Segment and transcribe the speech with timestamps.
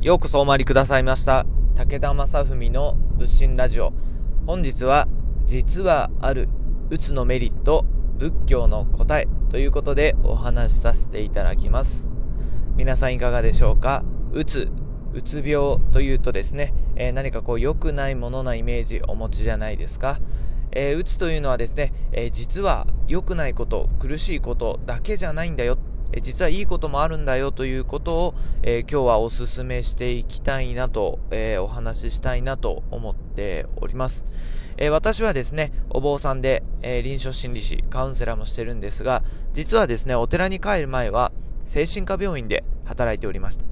[0.00, 1.44] ようこそお参りくださいました。
[1.74, 3.92] 武田正文の仏心ラジオ。
[4.46, 5.08] 本日は
[5.44, 6.48] 実はある
[6.88, 7.84] うつのメリット
[8.16, 12.12] 仏教の答えということでお話しさせていただきます。
[12.76, 14.04] 皆さんいかがでしょうか？
[14.32, 14.70] うつ
[15.14, 20.20] うつ病というとですね、えー、何かこう良くないものなイメージお持ちじゃないですか？
[20.70, 25.76] えー、うつというのはですね、えー、実は良くないこと苦しいことだけじゃないんだよ
[26.12, 34.24] え実はいいこともあるんだよということを、え、今日はお勧めしていきたいなと、え、お話ししたいなと思っております。
[34.78, 41.32] え、私はですね、お坊さんで、え臨床心理士、カウンセラーもしてるんですが、実はですね、お寺に帰る前は
[41.66, 43.66] 精神科病院で働いておりました。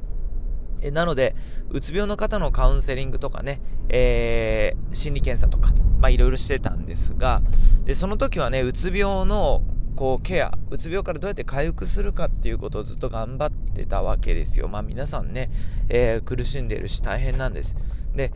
[0.83, 1.35] えなので、
[1.71, 7.41] うつ病の方のカウンセリングとかね、え心理検査とか、まあいろいろしてたんですが、
[7.85, 9.63] で、その時はね、うつ病の
[9.97, 14.69] こうケアうつ病からどうやって回復するかっていうことをずっと頑張ってたわけですよ。
[14.69, 15.51] まあ皆さんね、
[15.89, 17.75] えー、苦しんでるし大変なんです。
[18.15, 18.33] で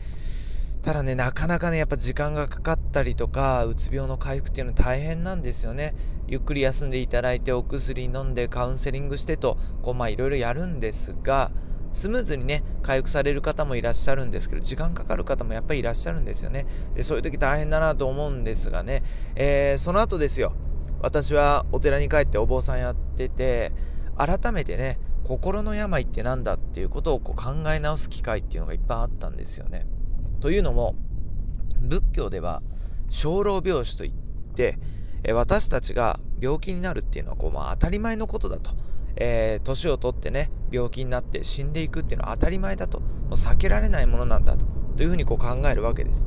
[0.81, 5.93] ただねなかなかねやっぱ時間がかかったりとかうつ病の回復っていうのは大変なんですよね。
[6.27, 11.51] ゆっくり休んでいただいてお薬飲んでカウンセリングしてとこうまあいろいろやるんですが
[11.93, 16.65] スムーズにね、回復される方もいらっしゃるんですけど、時間かかる方もやっぱりいらっしゃるんですよね。
[16.95, 19.03] で、そういう時大変だなと思うんですがね、
[19.35, 20.53] えー、その後ですよ、
[21.01, 23.71] 私はお寺に帰ってお坊さんやってて
[24.15, 29.85] 改めてね心の病って何だっていうことをこう考え直す機会っていうのがいっぱいあったんですよね。
[30.39, 30.95] というのも
[31.81, 32.61] 仏教では
[33.09, 34.11] 生老病死といっ
[34.55, 34.77] て
[35.33, 38.71] 私たちが病気になるっていうのはこう、まあ、当たり前のことだと。
[39.17, 44.55] えー、年を取ってね病気になって死んでいくっていうのは当たり前だともう避けられないものなんだ
[44.95, 46.25] というふうにこう考えるわけです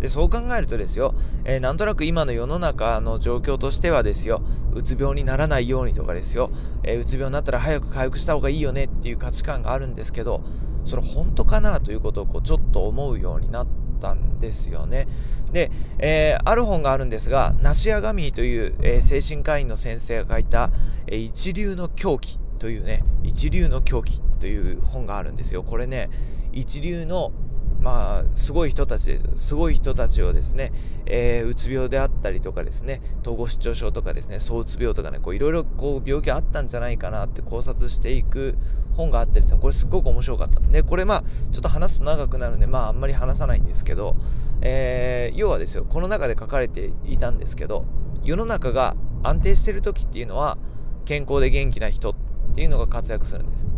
[0.00, 4.42] でそう考えるとですよ、えー、なんとなく今の世の中の状況としてはですよ、
[4.74, 6.50] うつ病にならないようにとかですよ、
[6.84, 10.42] えー、うつ病になったら早く回復した方がいいよねっていう価値観があるんですけど、
[10.84, 13.66] それ本当かなということをこうちょっと思うようになっ
[14.00, 15.06] たんですよね。
[15.52, 20.70] で、えー、ある本があるんですが、ナシアガミという、え精神科医の先生が書いた、
[21.06, 25.62] え一流の狂気というね、一流の狂気という本があるんですよ。
[25.62, 26.10] これね、
[26.52, 27.32] 一流の
[27.80, 29.48] まあ、すごい人たちです。
[29.48, 30.72] すごい人たちをですね、
[31.06, 38.58] えー、うつ病であったりとかですね、統合失調症とかですね、躁うつ病とかね、こういろいろこう病気あったんじゃないかなって考察していく
[38.94, 44.16] 本があってですね、これすっごく面白かったんで、これまあ、ちょっと話すと長くなるんで、まああんまり話さないんですけど、
[44.60, 47.84] えー、要はですよ、この中で書かれていたんですけど、
[48.24, 50.58] 世の中が安定してる時っていうのは、
[51.04, 52.14] 健康で元気な人っ
[52.54, 53.68] ていうのが活躍するんです。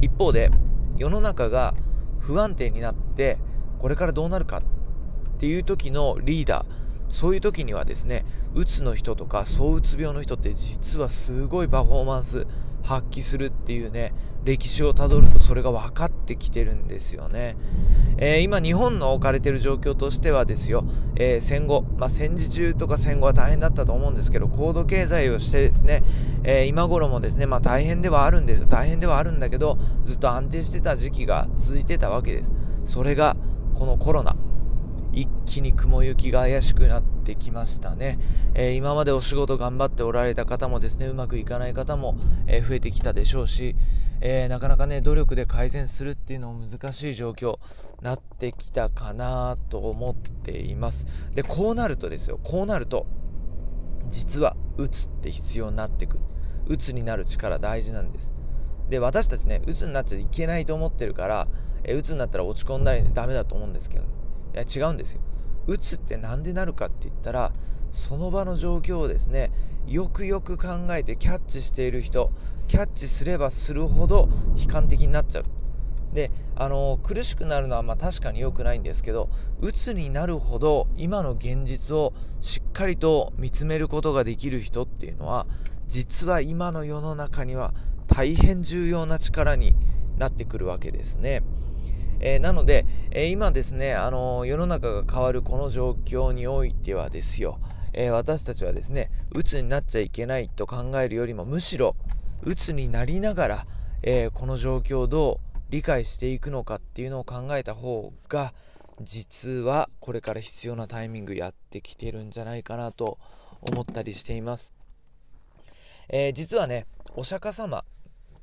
[0.00, 0.50] 一方で、
[0.96, 1.74] 世の中が
[2.22, 3.38] 不安定になって
[3.78, 4.62] これからどうなるかっ
[5.38, 6.82] ていう時のリーダー。
[7.12, 8.24] そういう時にはですね
[8.54, 12.46] うつの人とか躁うつ病の人って実はすごいパフォーマンス
[12.82, 14.12] 発揮するっていうね
[14.44, 17.56] 歴史をたどるとそれが分かってきてるんですよね、
[18.16, 20.84] えー、今日本の置かれてる状況としてはですよ、
[21.14, 26.02] えー、戦後、まあ、戦時中とか戦後は大変だったと思うんですけど高度経済をしてですね、
[26.42, 28.66] えー、今頃もですね、まあ、大変ではあるんですよ。
[28.66, 32.50] 大変ではあるんだけどずっと安定してた時期が続いてたわけです。
[32.84, 33.36] それが
[33.74, 34.36] このコロナ。
[35.12, 38.18] 一気に雲行きが怪しくなってきましたね、
[38.54, 43.76] えー、今までお仕事頑張っておられた方もですねうまくいかない方も、えー、増えてきたでしょうし、
[44.20, 47.58] えー、なかなかね努力で改善するっていうのも難しい状況
[48.02, 51.06] なってきたかなと思っています。
[51.34, 53.06] でこうなるとですよこうなると
[54.08, 56.20] 実はうつって必要になってくる。
[56.68, 58.32] うつになる力大事なんです。
[58.88, 61.48] で私たちねうつになっちゃいけないと思ってるから
[61.88, 64.10] うつになったら落ち込んだりダメだと思うんですけどね。
[64.54, 65.20] いや違うんですよ。
[65.66, 67.52] うつって何でなるかって言ったら
[67.90, 69.50] その場の状況をですね
[69.86, 72.30] よくよく考えてキャッチしている人
[72.68, 75.44] キャッチすればするほど悲観的になっちゃう
[76.14, 79.30] であの苦しくなるのはまあ確かに良くないんですけど
[79.60, 85.46] 鬱になるほど今の現実をしっかりと見つめることができる人っていうのは
[85.88, 87.72] 実は今の世の中には
[88.06, 89.74] 大変重要な力に
[90.18, 91.42] なってくるわけですね。
[92.22, 97.58] えー、なので、えー、今ですね、あの、世の中が変わるこの状況においてはですよ、
[97.92, 101.96] え私たちはですね、鬱になっちゃいけないと考えるよりも、むしろ、
[102.42, 103.66] 鬱になりながら、
[104.02, 108.54] えこの状況をどう理解していくのかっていうのを考えた方が、
[109.00, 113.18] 実はこれから必要なタイミングやってきてるんじゃないかなと
[113.60, 114.72] 思ったりしています。
[116.08, 116.86] え実はね、
[117.16, 117.84] お釈迦様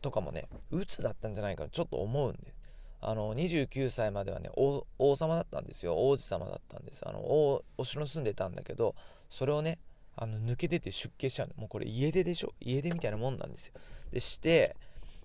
[0.02, 2.58] とかもね、鬱だったんじゃないかなちょっと思うんで
[3.01, 5.96] あの29歳まではね王様だったんですよ。
[5.96, 7.07] 王子様だったんです。
[7.07, 8.96] あのお城住んでたんだけど
[9.30, 9.80] それをね
[10.16, 11.54] あの抜け出て出家しちゃうの。
[11.57, 12.54] もうこれ家出でしょ？
[12.60, 13.74] 家出みたいなもんなんですよ。
[14.12, 14.75] でして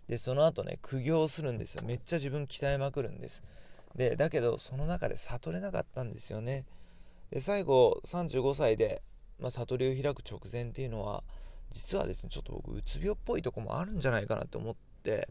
[0.08, 1.82] でその後ね苦行するんですよ。
[1.84, 3.42] めっちゃ自分鍛えまくるんです。
[3.96, 6.64] でだけどその中で悟れなかったんですよね。
[7.30, 9.02] で最後35歳で、
[9.40, 11.24] まあ、悟りを開く直前っていうのは
[11.70, 15.28] 実はですねちょっと僕うつ病っぽいとこもあるんじゃないかなと思って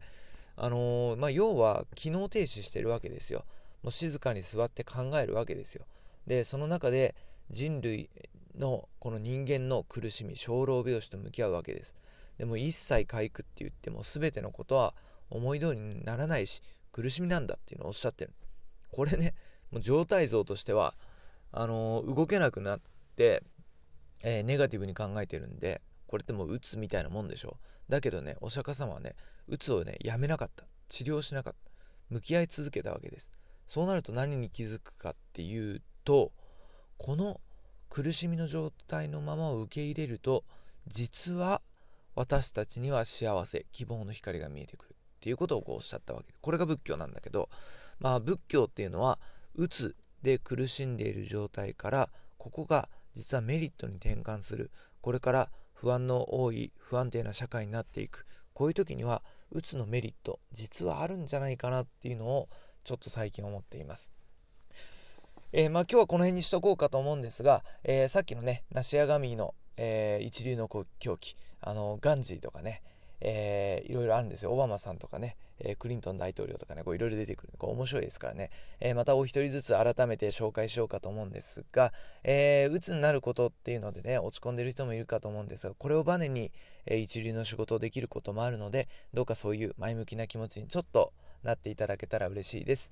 [0.55, 3.45] あのー、まあ、要は機能停止してるわけですよ。
[3.81, 5.85] もう静かに座って考えるわけですよ。
[6.27, 7.15] でその中で
[7.49, 8.09] 人類
[8.57, 11.95] のこの人間の苦しみ生老病死と向き合うわけです。
[12.37, 14.93] でも一切回復って言っても全てのことは
[15.29, 16.61] 思い通りにならないし
[16.91, 18.31] 苦しみなんだっていうのをおっしゃってる。
[18.91, 19.33] これね
[19.71, 20.95] もう状態像としては
[21.51, 22.79] あのー、動けなくなっ
[23.15, 23.43] て、
[24.21, 27.57] えー、ネガティブに考えてるんでこれってもううつみたいなもんでしょ。
[27.89, 29.15] うだけどねお釈迦様はね
[29.47, 30.65] うつをねやめなかった。
[30.89, 31.71] 治療しなかった。
[32.09, 33.29] 向き合い続けたわけです。
[33.67, 36.31] そうなると何に気づくかっていうと
[36.97, 37.39] この
[37.89, 40.43] 苦しみの状態のままを受け入れると
[40.87, 41.61] 実は
[42.15, 44.95] 私たちには幸せ希望の光が見えてくる。
[45.17, 47.49] っていうことをこうおっしゃったわけでこれが仏教なんだけど
[47.99, 49.19] まあ仏教っていうのは
[49.55, 54.71] うつで苦しんでいる状態からここが実はメリットに転換する。
[55.01, 58.25] これから不安の多い不安定な社会になっていく。
[58.53, 62.49] こういう時には打つのメリット実はあるんじゃないかなっていうのを
[62.83, 64.11] ちょっと最近思っています。
[65.53, 72.81] えー、まあ、今日はこの辺にしとこうかと思うんですが、えー、さっきのね、ナシアガミの、えー、一流の狂気、あの、ガンジーとかね、
[73.25, 74.51] えー、いろいろあるんですよ。
[74.51, 77.53] オバマさんとかね、えー、クリントン大統領とかね、こういろいろ出てくる。
[77.57, 81.93] こう面白いですからね、えー、またお一人ずつ改めて紹介しようかと思うんですが、
[82.23, 86.51] えー、鬱になることっていうのでね、落ち込んでる人もいるかと思うんですが、これをバネに、
[86.85, 92.91] え一流の仕事をできることもあるので、どうかそういう前向きな気持ちにちょっとなっていただけたら嬉しいです。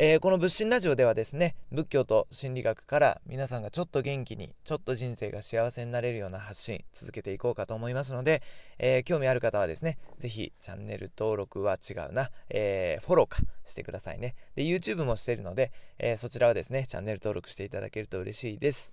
[0.00, 8.40] えー、この仏心ラジオではですね、仏教と心理学から皆さんがちょっと元気に、ちょっと人生が幸せになれるような発信、続けていこうかと思いますので、
[8.78, 14.36] えー、興味ある方はですね、是非チャンネル登録は違うな、えー、フォローかしてくださいね。
[14.54, 18.92] で、YouTube もしてるので、えそちらはですね、チャンネル登録していただけると嬉しいです。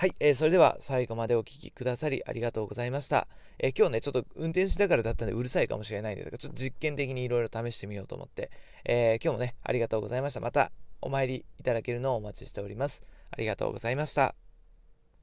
[0.00, 3.26] はい、えー、それでは最後までお聴きくださりありがとうございました。
[3.58, 8.52] えー、今日ね、ちょっと運転しながらだったんでうるさいかもしれないんですが、ちょっと実験的にいろいろ試してみようと思って、
[8.84, 10.38] えー、今日もね、ありがとうございました。
[10.38, 13.02] またお参りいただけるのをお待ちしております。
[13.32, 14.36] ありがとうございました。